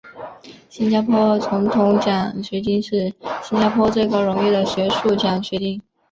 [0.67, 3.13] 新加坡总统奖学金是
[3.43, 5.79] 新加坡最高荣誉的学术奖学金。